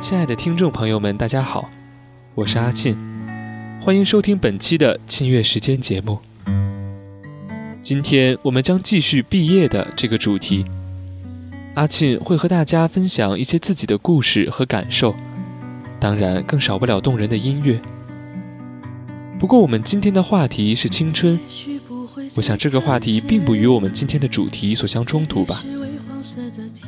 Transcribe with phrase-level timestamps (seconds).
[0.00, 1.68] 亲爱的听众朋友们，大家好，
[2.36, 2.96] 我是阿庆，
[3.80, 6.20] 欢迎收听本期的庆月时间节目。
[7.82, 10.64] 今天我们将继续毕业的这个主题，
[11.74, 15.14] 阿庆会和大家分享一些自己的故事和感受，
[15.98, 17.80] 当然更少不了动人的音乐。
[19.38, 21.38] 不过我们今天的话题是青春，
[22.36, 25.64] 我想这个话题并不与我们今天的主题所相冲突吧。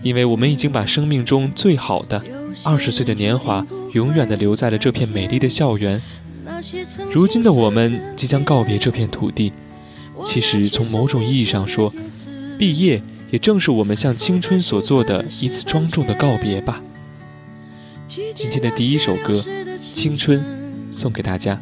[0.02, 2.22] 因为我们已经把生命中最好的
[2.64, 6.01] 二十岁的年华，永远的留在了这片美丽的校园。
[7.11, 9.52] 如今的我们即将告别这片土地。
[10.24, 11.93] 其实从某种意义上说，
[12.59, 16.83] 毕业也正是我们向青春所做的一次庄重的告别吧。
[18.07, 19.35] 今天的第一首歌
[19.80, 20.38] 《青春》
[20.91, 21.59] 送给大家。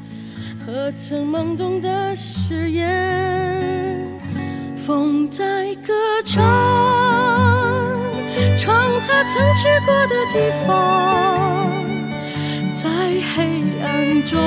[4.75, 5.93] 风在歌
[6.25, 6.98] 唱。
[9.25, 10.35] 曾去过的地
[10.67, 10.69] 方，
[12.73, 12.89] 在
[13.35, 13.37] 黑
[13.83, 14.39] 暗中，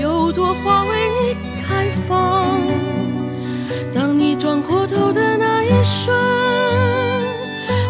[0.00, 2.60] 有朵花为你开放。
[3.94, 6.14] 当你转过头的那一瞬，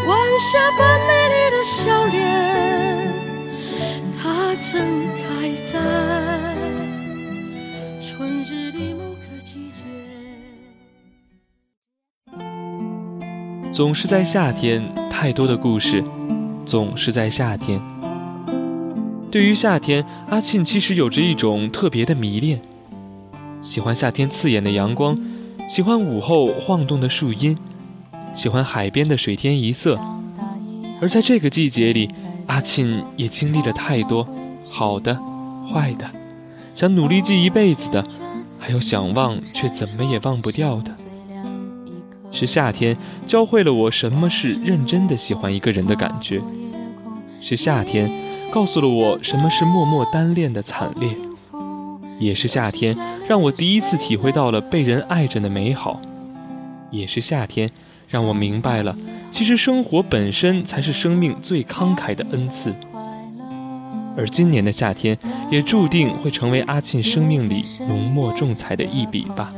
[0.06, 2.16] 晚霞般美丽的笑脸，
[4.12, 4.70] 它曾
[5.16, 5.22] 开
[5.64, 5.72] 在
[13.72, 16.04] 总是在夏天，太多的故事，
[16.66, 17.80] 总是在夏天。
[19.30, 22.60] 对于夏天，阿庆其实有着一种特别的迷恋，
[23.62, 25.18] 喜欢夏天刺眼的阳光，
[25.70, 27.56] 喜欢午后晃动的树荫，
[28.34, 29.98] 喜欢海边的水天一色。
[31.00, 32.10] 而在这个季节里，
[32.48, 34.28] 阿庆也经历了太多，
[34.70, 35.18] 好的，
[35.72, 36.06] 坏的，
[36.74, 38.06] 想努力记一辈子的，
[38.58, 40.94] 还有想忘却怎么也忘不掉的。
[42.32, 46.40] 是夏天教会了我什么是认真的喜欢一个人的感觉，
[47.40, 48.10] 是夏天
[48.50, 51.10] 告诉了我什么是默默单恋的惨烈，
[52.18, 52.96] 也是夏天
[53.28, 56.00] 让我第一次体会到了被人爱着的美好，
[56.90, 57.70] 也是夏天
[58.08, 58.96] 让我明白了，
[59.30, 62.74] 其实生活本身才是生命最慷慨的恩赐。
[64.16, 65.16] 而今年的夏天
[65.50, 69.50] 也注定会成为阿庆生命里浓墨重彩的一笔吧。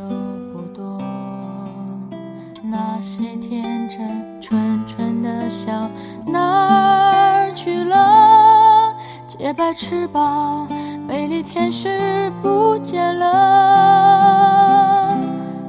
[3.05, 5.91] 些天真纯纯的笑，
[6.25, 8.97] 哪儿去了
[9.29, 10.67] 洁白翅膀，
[11.07, 14.41] 美丽天使不见了。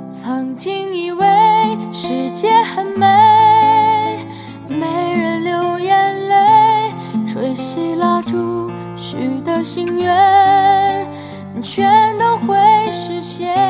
[0.10, 1.28] 曾经以为
[1.92, 3.06] 世界很美，
[4.70, 6.94] 没人流眼泪，
[7.28, 11.06] 吹熄蜡烛许的心愿，
[11.62, 12.56] 全都会
[12.90, 13.65] 实现。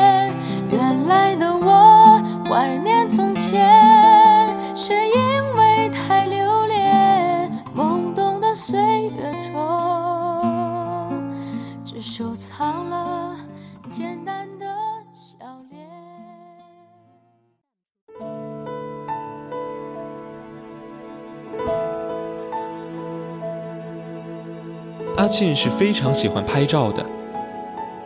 [25.35, 27.05] 庆是非常喜欢拍照的，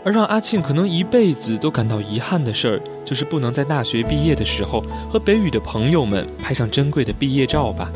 [0.04, 7.92] 而让阿庆可能一辈子都感到遗憾的事儿，就是不能在大学毕业的时候和北语的朋友们拍上珍贵的毕业照吧。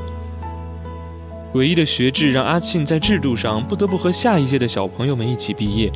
[1.51, 5.91] 诡异的学制让阿庆在制度上不得不和下一届的小朋友们一起毕业，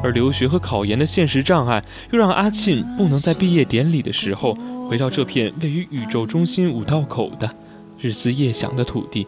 [0.00, 1.82] 而留学和考研的现实障碍
[2.12, 4.56] 又让阿庆不能在毕业典礼的时候
[4.88, 7.50] 回到这片位于宇宙中心五道口的
[7.98, 9.26] 日思夜想的土地。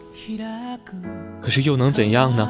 [1.41, 2.49] 可是又能怎样呢？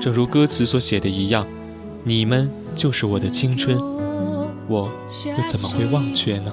[0.00, 1.46] 正如歌词所写的一样，
[2.04, 3.76] 你们就是我的青春，
[4.68, 4.90] 我
[5.26, 6.52] 又怎么会忘却呢？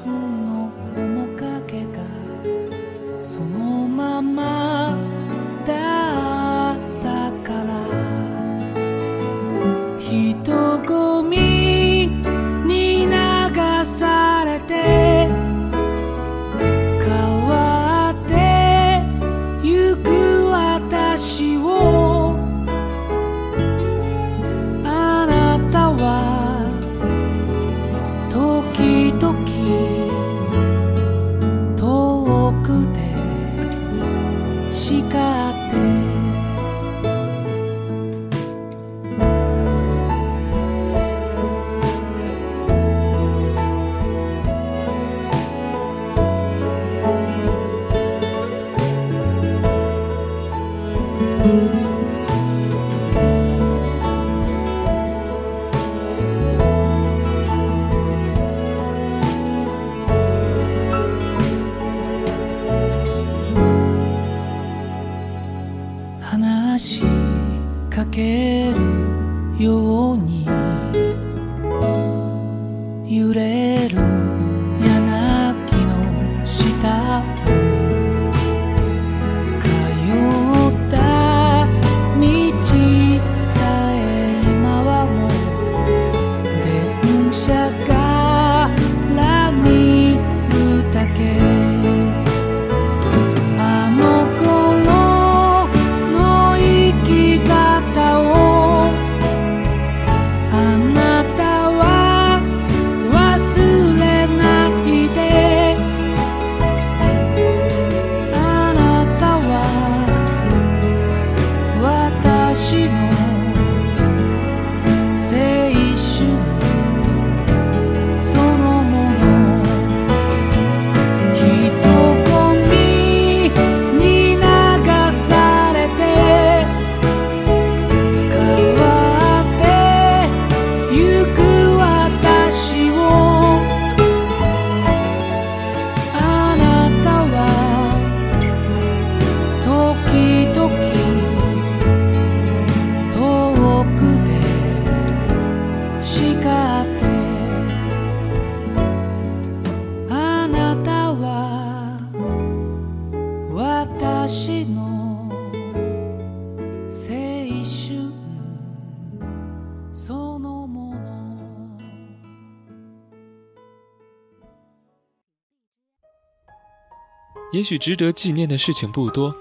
[167.52, 169.34] 也许值得纪念的事情不多，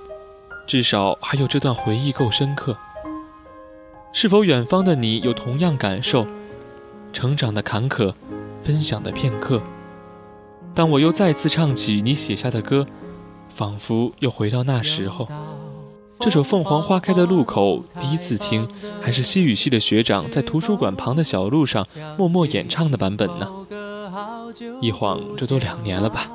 [0.67, 2.77] 至少还有这段回忆够深刻。
[4.13, 6.27] 是否远方的你有同样感受？
[7.13, 8.15] 成长的坎坷，
[8.63, 9.63] 分享的片刻。
[10.75, 12.87] 当我又再次唱起你写下的歌，
[13.55, 15.29] 仿佛又回到那时候。
[16.21, 18.69] 这首《凤凰花开的路口》，第一次听
[19.01, 21.87] 还是西语系的学长在图书馆旁的小路上
[22.17, 23.49] 默默演唱的版本呢。
[24.81, 26.31] 一晃，这都两年了吧？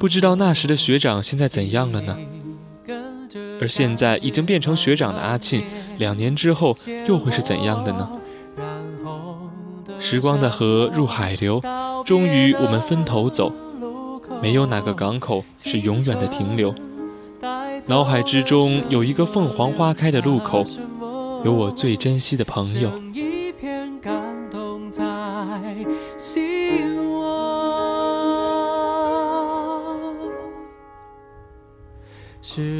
[0.00, 2.16] 不知道那时的学长现在怎样了呢？
[3.60, 5.62] 而现在已经变成学长的阿庆，
[5.98, 6.74] 两年之后
[7.06, 8.08] 又会是怎样的呢？
[10.00, 11.60] 时光的河入海流，
[12.06, 13.52] 终于我们分头走，
[14.40, 16.74] 没有哪个港口是永远的停留。
[17.88, 20.64] 脑海之中有一个凤凰花开的路口，
[21.44, 22.90] 有我最珍惜的朋友。
[23.12, 24.18] 一片感
[24.50, 25.04] 动在
[26.16, 26.79] 心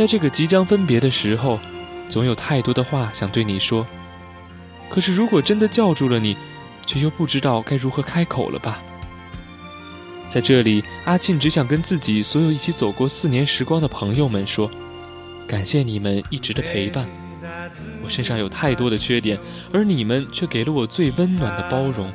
[0.00, 1.60] 在这个即将分别的时候，
[2.08, 3.86] 总有太多的话想对你说。
[4.88, 6.38] 可是，如果真的叫住了你，
[6.86, 8.78] 却又不知道该如何开口了吧？
[10.30, 14.70] 在这里，阿庆只想跟自己所有一起走过四年时光的朋友们说：
[15.46, 17.06] 感谢你们一直的陪伴。
[18.02, 19.38] 我身上有太多的缺点，
[19.70, 22.10] 而你们却给了我最温暖的包容。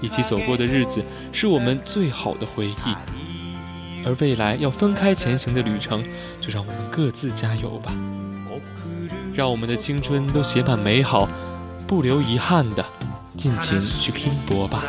[0.00, 3.19] 一起走过的日子，是我们最好的回忆。
[4.04, 6.02] 而未来要分开前行的旅程，
[6.40, 7.92] 就让我们各自加油吧。
[9.34, 11.28] 让我们的青春都写满美好，
[11.86, 12.84] 不留遗憾的，
[13.36, 14.82] 尽情去拼搏吧。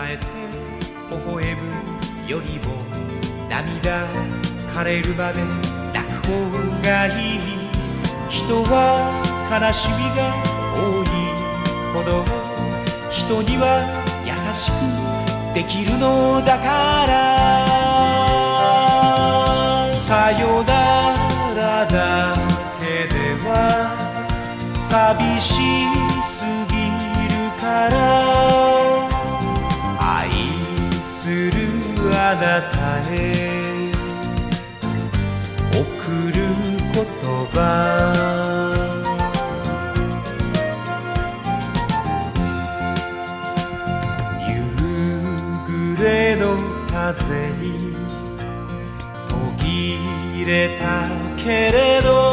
[25.41, 25.53] し
[26.21, 26.75] すぎ
[27.33, 27.97] るから
[29.99, 30.29] 愛
[31.01, 31.57] する
[32.13, 33.11] あなたへ
[35.73, 35.81] 送
[36.31, 36.37] る
[36.93, 37.01] 言
[37.53, 37.57] 葉。
[44.47, 44.49] 夕
[45.65, 45.71] 暮
[46.03, 46.43] れの
[46.91, 47.63] 風に
[49.27, 49.31] 途
[49.63, 49.65] 切
[50.45, 50.83] れた
[51.35, 52.30] けれど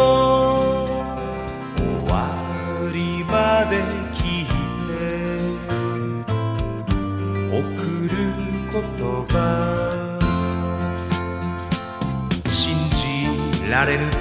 [8.79, 8.87] 言
[9.29, 9.35] 葉
[12.49, 13.01] 信じ
[13.71, 14.17] られると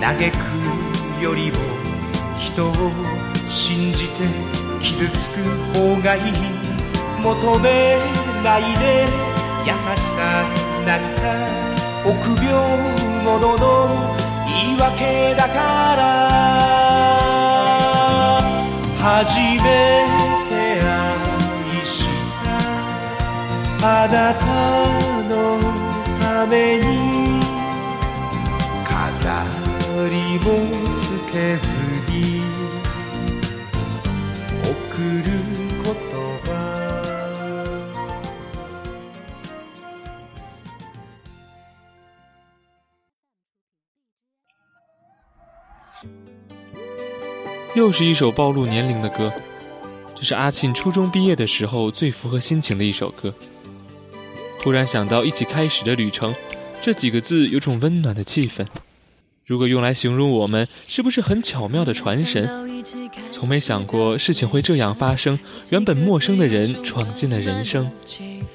[0.00, 1.58] 嘆くよりも
[2.38, 2.74] 人を
[3.46, 4.24] 信じて
[4.80, 5.44] 傷つく
[5.74, 6.32] 方がいい。
[7.22, 7.98] 求め
[8.44, 9.06] ないで
[9.66, 9.76] 優し
[10.14, 10.16] さ
[10.86, 11.22] なんか
[12.04, 12.10] 臆
[12.44, 12.52] 病
[13.24, 13.66] 者の
[14.46, 15.54] 言い訳だか
[15.96, 15.98] ら。
[18.98, 20.17] 初め
[23.85, 24.45] あなた
[25.27, 25.59] の
[26.19, 26.83] ために
[28.85, 29.43] 飾
[30.09, 30.45] りも
[31.01, 31.65] つけず
[32.09, 32.13] に
[34.63, 34.69] 送
[35.01, 35.25] る
[35.83, 35.87] 言
[36.43, 36.47] 葉
[47.75, 49.33] 又是一首暴露年龄的歌，
[50.15, 53.33] 这是阿庆初中毕业的时候最符合心情的一首歌。
[54.62, 56.34] 忽然想到“一起开始的旅程”
[56.82, 58.66] 这几个字，有种温暖的气氛。
[59.46, 62.84] 如果用来形容我们，是不是很巧妙的传神？
[63.30, 65.38] 从没想过事情会这样发生，
[65.70, 67.90] 原本陌生的人闯进了人生，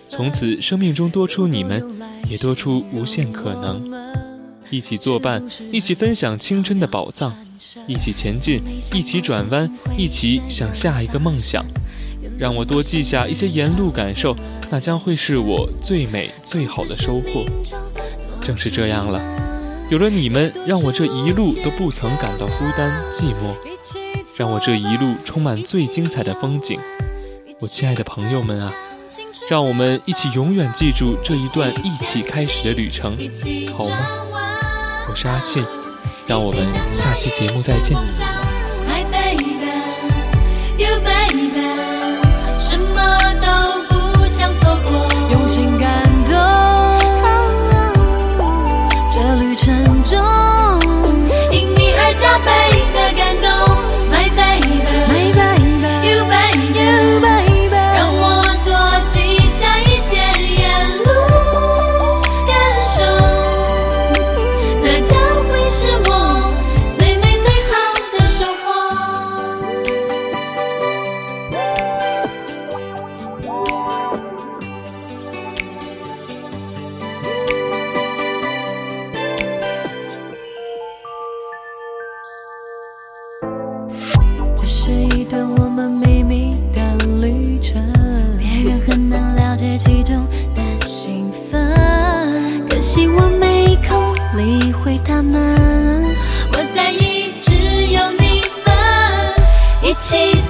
[0.08, 1.84] 从此生命中多出你们，
[2.30, 3.92] 也多出无限可能。
[4.70, 7.36] 一起作伴，一起分享青春的宝藏，
[7.88, 8.62] 一起前进，
[8.94, 11.66] 一起转弯，一起想下一个梦想。
[12.44, 14.36] 让我多记下一些沿路感受，
[14.70, 17.46] 那将会是我最美最好的收获。
[18.42, 19.18] 正是这样了，
[19.90, 23.56] 有了你们，让我这一路都不曾感到孤单寂寞，
[24.36, 26.78] 让我这一路充满最精彩的风景。
[27.62, 28.74] 我亲爱的朋友们啊，
[29.50, 33.18] 让我们一起永远记住这一段一起开始的旅程，
[33.74, 33.98] 好吗？
[35.10, 35.66] 我是阿庆，
[36.28, 37.96] 让我们下期节目再见。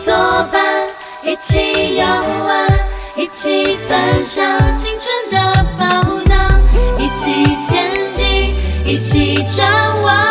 [0.04, 0.14] 作
[0.52, 0.86] 伴，
[1.24, 2.68] 一起游玩，
[3.16, 4.46] 一起分享
[4.76, 5.86] 青春的宝
[6.28, 6.62] 藏，
[7.00, 8.54] 一起前进，
[8.86, 9.66] 一起转
[10.02, 10.28] 弯，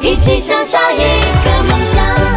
[0.00, 2.27] 一起向下一个梦想。